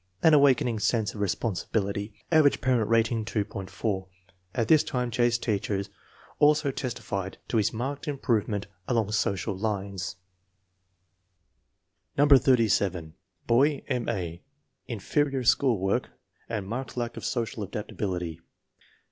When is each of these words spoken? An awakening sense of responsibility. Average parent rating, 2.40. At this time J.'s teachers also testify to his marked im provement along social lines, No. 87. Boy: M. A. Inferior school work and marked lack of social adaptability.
An 0.23 0.33
awakening 0.33 0.79
sense 0.79 1.13
of 1.13 1.21
responsibility. 1.21 2.11
Average 2.31 2.59
parent 2.59 2.89
rating, 2.89 3.23
2.40. 3.23 4.07
At 4.55 4.67
this 4.67 4.83
time 4.83 5.11
J.'s 5.11 5.37
teachers 5.37 5.91
also 6.39 6.71
testify 6.71 7.29
to 7.49 7.57
his 7.57 7.71
marked 7.71 8.07
im 8.07 8.17
provement 8.17 8.65
along 8.87 9.11
social 9.11 9.55
lines, 9.55 10.15
No. 12.17 12.27
87. 12.31 13.13
Boy: 13.45 13.83
M. 13.87 14.09
A. 14.09 14.41
Inferior 14.87 15.43
school 15.43 15.77
work 15.77 16.09
and 16.49 16.65
marked 16.67 16.97
lack 16.97 17.15
of 17.15 17.23
social 17.23 17.61
adaptability. 17.61 18.39